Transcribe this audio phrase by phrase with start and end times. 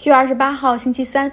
[0.00, 1.30] 七月二十八号，星期三。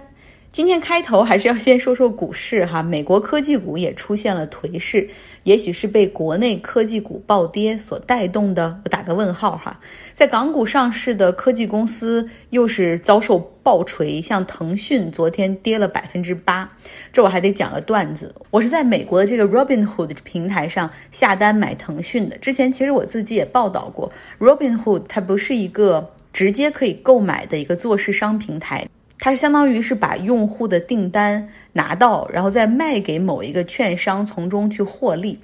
[0.51, 5.07] 今天开头还是要先说说股市哈，美国科技股也出现了颓势，
[5.43, 8.77] 也许是被国内科技股暴跌所带动的。
[8.83, 9.79] 我打个问号哈，
[10.13, 16.69] 在港股上市的科技公司又是遭受暴锤，像腾讯昨天跌了百分之八。
[17.13, 22.37] 这我还得讲个段子，我是在美国的这个 Robinhood 平台上下单买腾讯的。
[22.39, 26.11] 之前其实我自己也报道过，Robinhood 它不是一个。
[26.31, 28.87] 直接可以购买的一个做市商平台，
[29.19, 35.39] 它是相当于是把用户的订单拿到，然后再卖给某一个券商，从中去获利。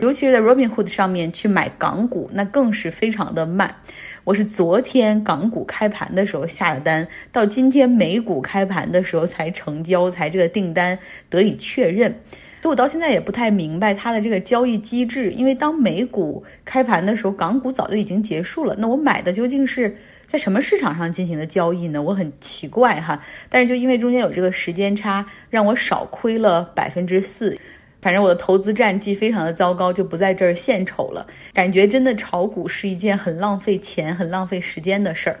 [0.00, 3.74] 尤其是在 Robinhood 上面去买港股，那更是非常的慢。
[4.22, 10.96] 我是昨天港股开盘的时候下的单，到今天美股开盘的时候才成交，才这个订单
[11.28, 12.20] 得以确认。
[12.60, 18.74] 所以我到现在也不太明白它的这个交易机制，因为当美股开盘的时候，港股早就已经结束了。
[18.78, 19.96] 那我买的究竟是？
[20.26, 22.02] 在什么市场上进行的交易呢？
[22.02, 27.58] 我很奇怪哈，但是就因为中间有这个时间差，让我少亏了百分之四。
[28.02, 31.26] 反正我的投资战绩非常的糟糕，就不在这儿献丑了。
[31.54, 35.40] 感觉真的炒股是一件很浪费钱、很浪费时间的事儿。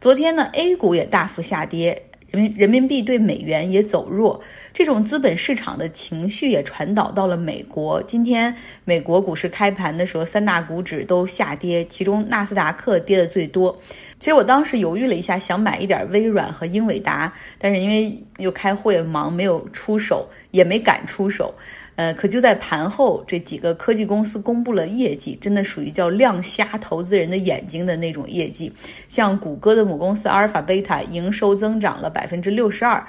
[0.00, 2.02] 昨天呢，A 股也大幅下跌。
[2.32, 4.40] 人民人民币对美元也走弱，
[4.74, 8.02] 这种资本市场的情绪也传导到了美国。
[8.04, 13.78] 今天美国股市开盘的时候，三大股指都下跌，其中纳斯达克跌的最多。
[14.18, 21.54] 其实我当时犹豫了一下，想买一点微软和英伟达，但是因为又开会忙，没有出手，也没敢出手。
[21.96, 28.72] 呃，可就在盘后，这几个科技公司公布了业绩，真的属于叫亮瞎投资人的眼睛的那种业绩。
[29.10, 33.04] 像谷歌的母公司阿尔法贝塔营收增长了百分之六十二。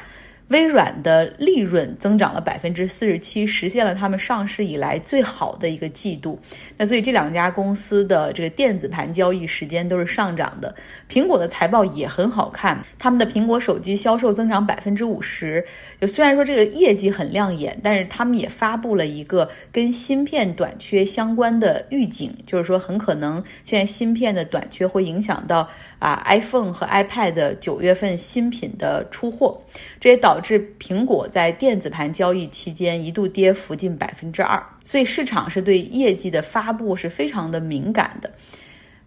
[0.53, 6.39] 微软的利润增长了百分之四十七，实现了他们上市以来最好的一个季度。
[6.77, 10.73] 那所以这两家公司的这个电子盘交易时间都是上涨的。
[11.09, 15.65] 苹果的财报也很好看，他们的苹果手机销售增长百分之五十。
[15.99, 25.67] 就虽然说这个业绩很亮眼，但是他们也发布了一个跟芯片短缺相关的预警，就是说很可能现在芯片的短缺会影响到
[26.03, 29.59] 啊 iPhone 和 iPad 九月份新品的出货，
[29.99, 30.39] 这也导。
[30.43, 38.29] 致苹果在电子盘交易期间一度跌幅近百分之二，所以市场是对业绩的发布是非常的敏感的。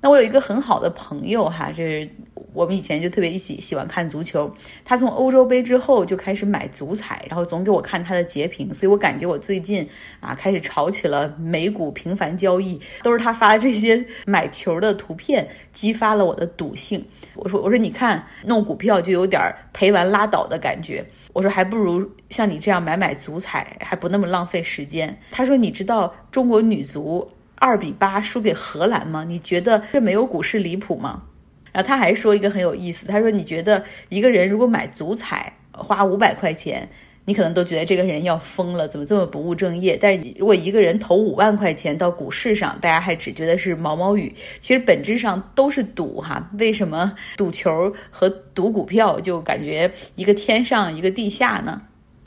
[0.09, 2.09] 我有一个很好的朋友哈，这是
[2.53, 4.51] 我们以前就特别一起喜欢看足球。
[4.85, 9.87] 他从欧洲杯之后就开始买足彩，然后总给我看他的截屏，所以我感觉我最近
[10.21, 17.05] 啊开始炒起了美股频繁交易，都是他发的这些买球的图片激发了我的赌性。
[17.35, 25.19] 我说我说你看弄股票就有点赔完拉倒的感觉，我说还不如像你这样买买足彩，还不那么浪费时间。
[25.31, 27.31] 他说你知道中国女足。
[27.57, 29.25] 二比八输给荷兰吗？
[29.25, 31.23] 你觉得这没有股市离谱吗？
[31.73, 36.89] 然后他还说一个很有意思，他说你觉得一个人如果买足彩花五百块钱，
[37.27, 39.99] 你可能都觉得这个人要疯了，怎么这么不务正业？
[40.01, 46.49] 但是如果一个人投五万块钱到股市上，大家还只觉得是毛毛雨，其实本质上都是赌哈。
[46.59, 51.83] 为什么赌球和赌股票就感觉一个天上一个地下呢？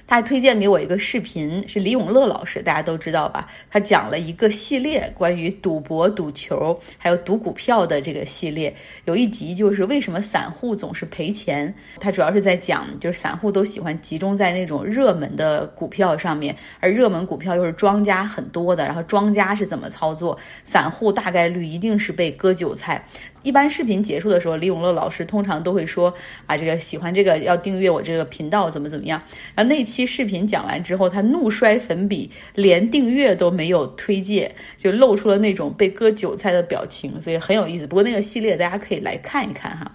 [0.10, 3.48] 他还推荐给我一个视频，是李永乐老师，大家都知道吧？
[3.70, 8.76] 他讲了一个系列关于赌博、赌球，还有赌股票的这个系列。
[9.06, 11.72] 有一集就是为什么散户总是赔钱。
[12.00, 23.06] 他主要是在讲，就是散户都喜欢集中在那种热门的股票上面，而热门股票又是庄家很多的，然后庄家是怎么操作，散户大概率一定是被割韭菜。
[23.42, 26.14] 一般视频结束的时候，李永乐老师通常都会说
[26.46, 29.22] 啊，这个喜欢这个要订阅我这个频道，怎么怎么样。
[29.56, 37.88] 然后那期视频讲完之后，他怒摔粉笔，连订阅都没有推荐，就露出了那种被割韭菜的表情，所以很有意思。
[37.88, 39.90] 不过那个系列大家可以来看一看哈，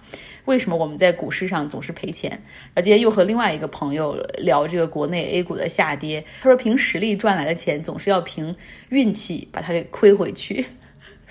[0.45, 2.41] 为什么我们在股市上总是赔钱？
[2.73, 8.55] 而今天又和另外一个朋友聊这个国内 A 股的下跌，他说凭实力赚来的钱总是要凭
[8.89, 10.65] 运气把它给亏回去。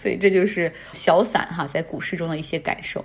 [0.04, 3.03] 所以这就是小散哈，在股市中的一些感受。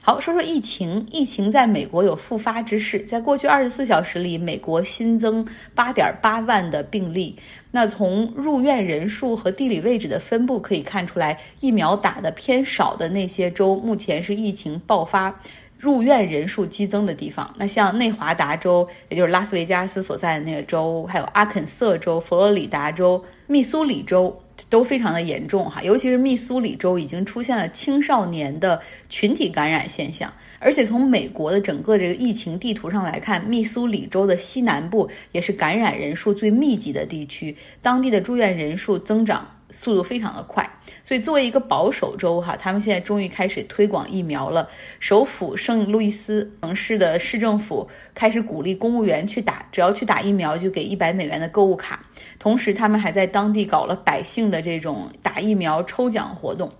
[0.00, 2.98] 好，说说疫情，疫情在美国有复发之势。
[3.04, 7.38] 在过去二十四小时里，美国新增八点八万的病例。
[7.70, 15.32] 那从入院人数和地理位置的分布可以看出来，疫苗打的偏少的那些州，目前是疫情爆发、
[15.78, 17.48] 入院人数激增的地方。
[17.56, 24.36] 那像内华达州，也就是拉斯维加斯所在的那个州，还有阿肯色州、佛罗里达州、密苏里州。
[24.68, 40.68] 都非常的严重哈，尤其是密苏里州已经出现了青少年的群体感染现象，而且从美国的整个这个疫情地图上来看，密苏里州的西南部也是感染人数最密集的地区，当地的住院人数增长速度非常的快。
[41.02, 44.68] 所以作为一个保守州哈，他们现在终于开始推广疫苗了。
[45.00, 52.04] 首府圣路易斯城市的市政府开始鼓励公务员去打，只要去打疫苗就给一百美元的购物卡。
[52.38, 56.70] 同时，他们还在当地搞了百姓的这种打疫苗抽奖活动。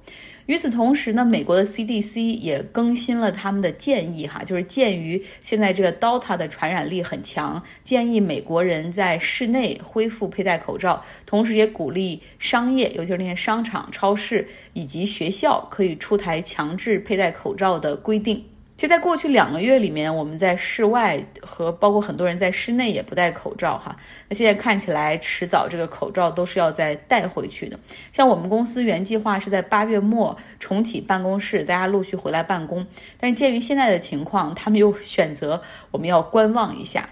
[0.46, 18.44] 与此同时呢，美国的 CDC 也更新了他们的建议，哈，就是鉴于现在这个 Delta 的传染力很强，建议美国人在室内恢复佩戴口罩，同时也鼓励商业，尤其是那些商场、超市以及学校可以出台强制佩戴口罩的规定。
[18.82, 23.94] 其实，在过去两个月里面，我们在室外和包括很多人在室内也不戴口罩哈。
[24.29, 27.79] 那现在看起来，迟早这个口罩都是要再戴回去的。
[28.12, 32.84] 像我们公司原计划是在八月末重启办公室，大家陆续回来办公。
[33.20, 35.62] 但是鉴于现在的情况，他们又选择
[35.93, 37.08] 我们要观望一下。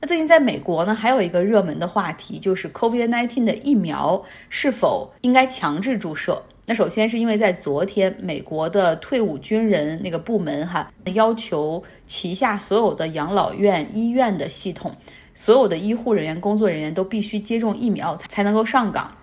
[0.00, 6.42] 那最近在美国呢，还有一个热门的话题就是 COVID-19 的疫苗是否应该强制注射。
[6.66, 14.90] 那首先是因为在昨天，美国的退伍军人那个部门哈要求旗下所有的养老院、医院的系统，
[15.34, 19.14] 所有的医护人员、工作人员都必须接种疫苗才能够上岗。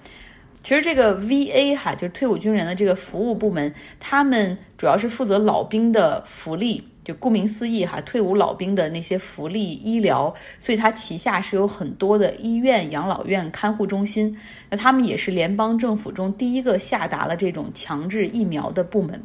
[0.62, 6.88] 其实这个 VA 哈就是退伍军人的这个服务部门，他们主要是负责老兵的福利。
[7.14, 14.38] 顾名思义哈，退伍老兵的那些福利医疗，所以它旗下是有很多的医院、养老院、看护中心。
[14.70, 19.22] 那他们也是联邦政府中第一个下达了这种强制疫苗的部门。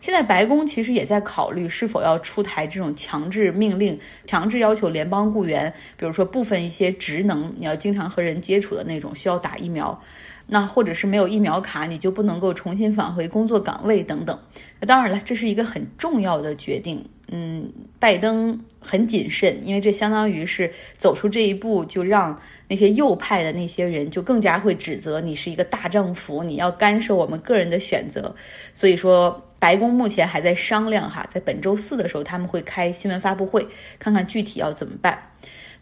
[0.00, 10.00] 现在白宫其实也在考虑是否要出台这种强制命令，强制要求联邦雇员，比如说部分一些职能，你要经常和人接触的那种，需要打疫苗。
[10.46, 14.38] 那或者是没有疫苗卡，你就不能够重新返回工作岗位等等。
[14.86, 17.04] 当然了，这是一个很重要的决定。
[17.28, 28.32] 嗯，拜登很谨慎，因为这相当于是走出这一步，就让那些右派的那些人就更加会指责你是一个大政府，你要干涉我们个人的选择。
[28.72, 33.66] 所以说，白宫目前还在商量哈，在本周四的时候他们会开新闻发布会，
[33.98, 35.20] 看看具体要怎么办。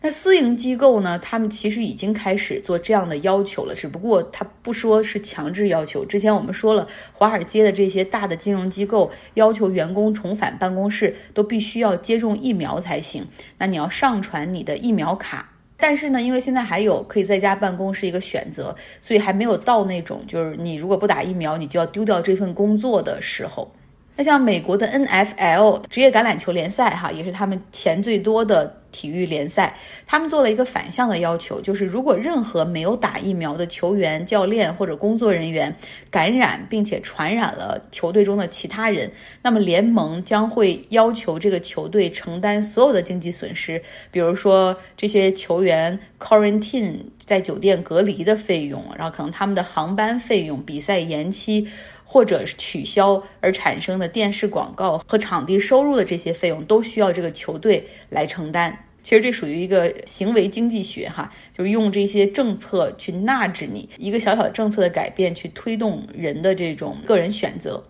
[0.06, 1.18] 那私营机构呢？
[1.20, 6.04] 他们其实已经开始做这样的要求了，只不过他不说是强制要求。
[6.04, 13.26] 之前我们说了，华尔街的这些大的金融机构要求员工重返办公室都必须要接种疫苗才行。
[13.56, 23.72] 那你要上传你的疫苗卡，但是呢，因为现在还有可以在家办公是一个选择，所以还没有到那种就是你如果不打疫苗，你就要丢掉这份工作的时候。
[24.16, 29.76] 那像美国的 NFL 职业橄榄球联赛，哈，也是他们钱最多的体育联赛。
[30.06, 35.74] 他们做了一个反向的要求，就是如果任何没有打疫苗的球员、教练或者工作人员
[36.12, 39.10] 感染并且传染了球队中的其他人，
[39.42, 43.82] 那么联盟将会要求这个球队承担所有的经济损失，
[44.12, 51.66] 比如说这些球员 quarantine 在酒店隔离的费用，然后可能他们的航班费用、比赛延期。
[52.14, 58.86] 或者是取消而产生的电视广告和场地收入的这些费用，都需要这个球队来承担。
[59.02, 67.82] 其实这属于一个行为经济学，哈，就是用这些政策去纳制你一个小小政策的改变，去推动人的这种个人选择。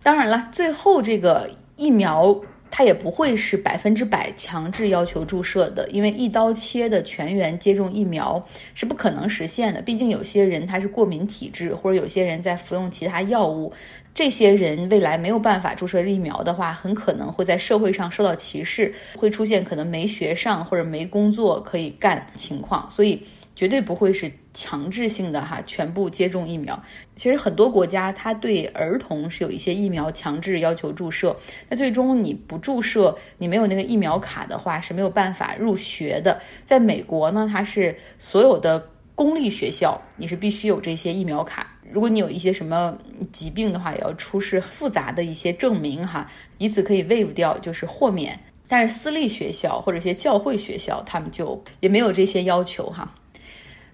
[0.00, 2.40] 当然了，最后这个疫苗。
[2.70, 8.42] 它也不会是百分之百强制要求注射的，因为一刀切的全员接种疫苗
[8.74, 9.82] 是不可能实现的。
[9.82, 13.72] 毕竟有些人他是过敏体质，或者有些人在服用其他药物，
[14.14, 22.88] 这些人未来没有办法注射疫苗的话，很可能会在社会上受到歧视，会出现可能没学上或者没工作可以干情况。
[22.88, 23.22] 所以。
[23.56, 26.80] 绝对不会是强制性的哈，全部接种疫苗。
[27.14, 31.36] 其实很多国家它对儿童是有一些疫苗强制要求注射，
[31.68, 36.40] 那最终你不注射，你没有那个疫苗卡的话是没有办法入学的。
[36.64, 42.96] 在美国呢，它是所有的公立学校你是必须有这些疫苗卡，如果你有一些什么
[43.30, 48.38] 疾病的话，也要出示复杂的一些证明哈，以此可以 waive 掉就是豁免。
[48.66, 53.12] 但是私立学校或者一些教会学校，他们就也没有这些要求哈。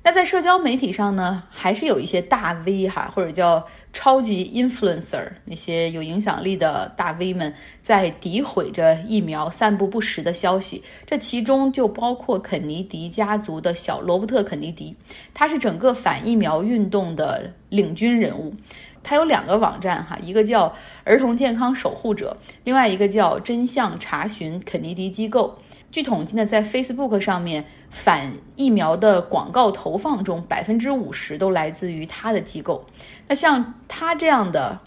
[0.07, 10.81] 那在社交媒体上呢，还是有一些大 V 哈，或者叫超级 influencer 那些有影响力的大 V 们，在诋毁着疫苗，散布不实的消息。
[11.05, 14.95] 这其中就包括肯尼迪家族的小罗伯特·肯尼迪，
[15.35, 18.55] 他是整个反疫苗运动的领军人物。
[19.03, 20.73] 他有两个网站哈，一个叫
[21.03, 25.59] 儿童健康守护者，另外一个叫真相查询肯尼迪机构。
[25.91, 32.85] 据统计呢，在 Facebook 上面反疫苗的广告投放中，百分之五十都来自于他的机构。
[33.29, 34.79] 那像他这样的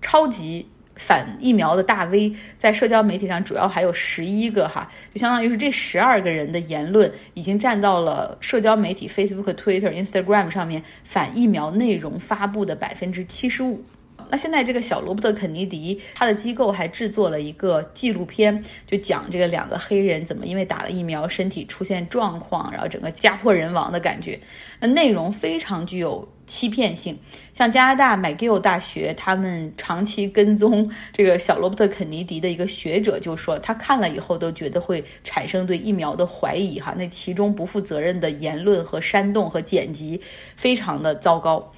[0.00, 13.84] 超级反疫苗的大 V，在社交媒体上主要还有十一个哈，就相当于是这十二个人的言论已经占到了社交媒体 Facebook、Twitter、Instagram 上面反疫苗内容发布的百分之七十五。
[14.32, 24.40] 那现在这个小罗伯特·肯尼迪，他的机构还制作了一个纪录片，就讲这个两个黑人怎么因为打了疫苗，身体出现状况，然后整个家破人亡的感觉。
[24.80, 27.14] 那内容非常具有欺骗性。
[27.52, 36.80] 像加拿大麦吉尔大学，他们长期跟踪这个小罗伯特·肯尼迪的一个学者就说，他看了以后都觉得会产生对疫苗的怀疑。
[36.80, 40.18] 哈，那其中不负责任的言论和煽动和剪辑，
[40.56, 41.70] 非常的糟糕。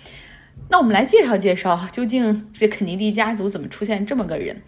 [0.68, 4.62] 那我们来介绍介绍，究竟这肯尼迪家族怎么出现这么个人？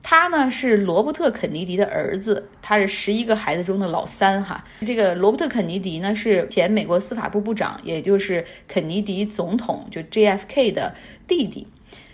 [0.00, 4.64] 他呢是罗伯特·肯尼迪的儿子，他是十一个孩子中的老三哈。
[4.86, 10.94] 这个罗伯特·肯尼迪呢是前美国司法部部长，也就是肯尼迪总统就 JFK 的
[11.26, 11.66] 弟弟。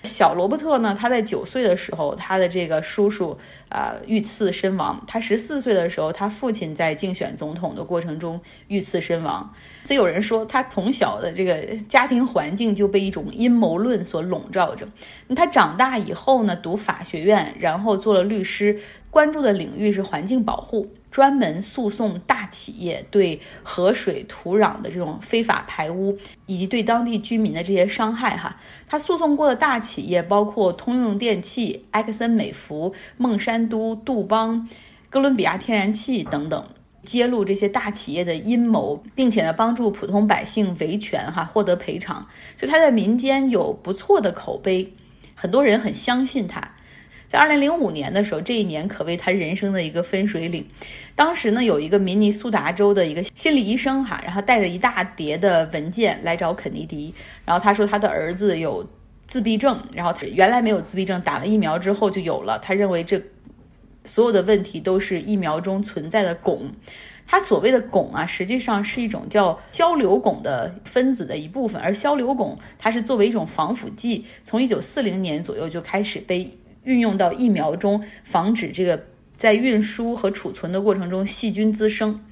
[0.05, 3.37] 小罗伯特呢，他在九岁的时候，他的这个叔叔
[3.69, 5.03] 啊遇刺身亡。
[5.07, 9.53] 他十四岁的时候，他父亲在竞选总统的过程中遇刺身亡。
[9.83, 14.87] 所以有人说，他从小的这个家庭环境就被一种阴谋论所笼罩着。
[15.35, 18.79] 他长大以后呢，读法学院，然后做了律师。
[19.11, 28.37] 关注的领域是环境保护，专门诉讼大企业对河水、土壤的这种非法排污，以及对当地居民的这些伤害。
[28.37, 28.57] 哈，
[28.89, 34.69] 他诉讼过的大企业包括通用电气、埃克森美孚、孟山都、杜邦、
[35.09, 36.67] 哥伦比亚天然气等等，
[37.05, 42.27] 揭露这些大企业的阴谋，并且呢，帮助普通百姓维权，哈，获得赔偿。
[42.59, 44.93] 就他在民间有不错的口碑，
[45.37, 46.74] 很多人很相信他。
[47.35, 50.65] 在二零零五年的时候，这一年可谓他人生的一个分水岭。
[51.17, 57.13] 当时呢，有一个明尼苏达州的一个心理医生哈，然后带着一大叠的文件来找肯尼迪，
[57.45, 58.89] 然后他说他的儿子有
[59.27, 62.57] 自闭症，然后他原来没有自闭症，打了疫苗之后就有了。
[62.61, 63.21] 他认为这
[64.05, 66.61] 所有的问题都是疫苗中存在的汞。
[67.27, 76.49] 他所谓的汞啊，实际上是一种叫硝硫汞的分子的一部分，而硝硫汞它是作为一种防腐剂，从一九四零年左右就开始被。
[76.85, 79.05] 运用到疫苗中，防止这个
[79.37, 82.25] 在运输和储存的过程中细菌滋生。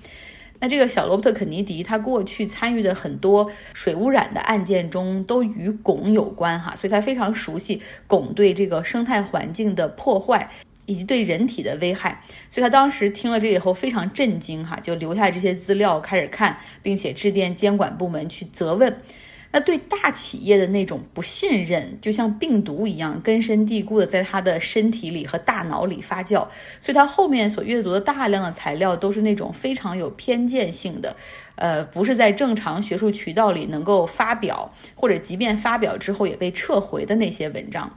[0.61, 10.49] 那这个小罗伯特·肯尼迪，他过去参与的很多水污染的案件中都与汞有关，哈，所以他非常熟悉汞对这个生态环境的破坏
[10.87, 12.23] 以及对人体的危害。
[12.49, 18.97] 所以他当时听了这以后非常震惊，哈，就留下这些资料开始看，并且致电监管部门去责问。
[19.53, 26.47] 那对大企业的那种不信任，就像病毒一样根深蒂固的在他的身体里和大脑里发酵，
[26.81, 31.15] 所以他后面所阅读的大量的材料都是那种非常有偏见性的，
[31.57, 37.93] 呃，不是在正常学术渠道里能够发表，或者即便发表之后也被撤回的那些文章。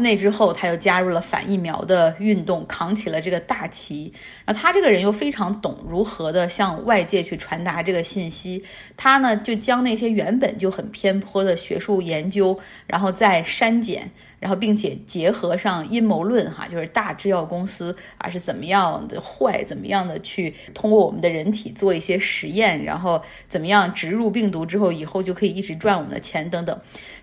[0.00, 4.12] 那之后，他又加入了反疫苗的运动，扛起了这个大旗。
[4.44, 8.64] 然后他这个人又非常懂如何的向外界去传达这个信息。
[8.96, 26.76] 他呢，就将那些原本就很偏颇的学术研究，然后再删减，然后并且结合上阴谋论，哈，就是大制药公司啊是怎么样的坏，怎么样的去通过我们的人体做一些实验，然后怎么样植入病毒之后，以后就可以一直赚我们的钱等等。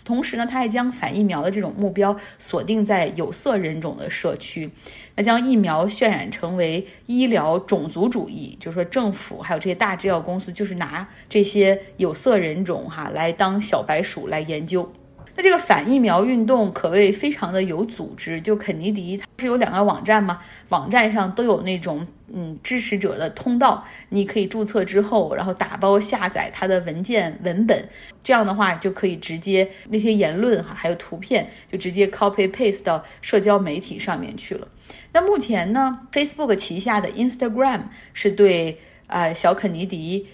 [0.06, 4.70] 同时呢，他还将反疫苗的这种目标锁定在有色人种的社区，
[5.16, 14.90] 那将疫苗渲染成为医疗种族主义，就是说政府还有这些大制药公司就是拿这些有色人种哈来当小白鼠来研究。
[15.38, 27.88] 那这个反疫苗运动可谓非常的有组织，就肯尼迪他是有两个网站嘛，网站上都有那种嗯支持者的通道，你可以注册之后，然后打包下载他的文件文本，
[28.24, 34.68] 这样的话就可以直接那些言论哈还有图片就直接 copy paste 到社交媒体上面去了。
[35.14, 40.26] 那目前呢，Facebook 旗下的 Instagram 是对呃小肯尼迪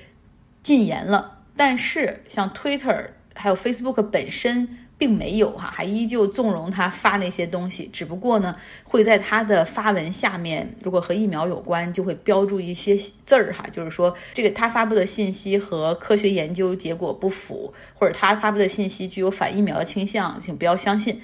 [0.63, 4.77] 禁言了，但是像 Twitter 还有 Facebook 本身。
[4.97, 12.95] 并没有哈，还依旧纵容他发那些东西，只不过呢，会在他的发文下面，如果和疫苗有关，就会标注一些
[13.25, 21.21] 字儿哈，就是说这个他发布的信息和科学研究结果不符，或者他发布的信息具有反疫苗的倾向，请不要相信。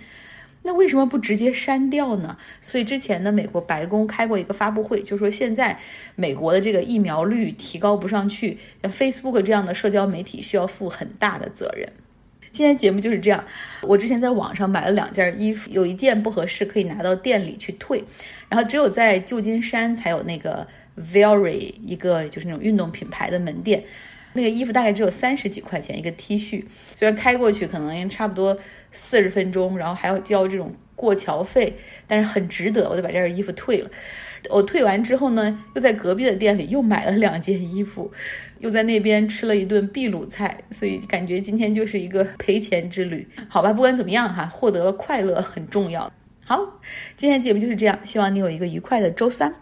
[0.62, 2.38] 那为什么不直接删掉呢？
[2.60, 5.80] 所以之前呢，美国白宫开过一个发布会，就说现在
[6.16, 11.90] 美国的这个疫苗率提高不上去像，Facebook 这样的社交媒体需要负很大的责任。
[12.52, 13.44] 今天节目就是这样。
[13.82, 18.04] 我之前在网上买了两件衣服，有一件不合适可以拿到店里去退，
[18.50, 23.84] 然后只有在旧金山才有那个 Very 一个就是那种运动品牌的门店。
[24.34, 26.64] 那个衣服大概只有三十几块钱一个 T 恤，
[26.94, 28.58] 虽然开过去可能差不多
[28.92, 31.78] 四十分钟，然后还要交这种过桥费，
[32.08, 33.90] 但是很值得，我就把这件衣服退了。
[34.50, 38.12] 我退完之后呢，又在隔壁的店里又买了两件衣服，
[38.60, 43.28] 又在那边吃了一顿秘鲁菜，所以感觉今天就是一个赔钱之旅。
[43.48, 46.12] 好吧，不管怎么样哈，获得了快乐很重要。
[46.46, 46.80] 好，
[47.16, 49.54] 今天节目就是这样，希望你有一个愉快的周三。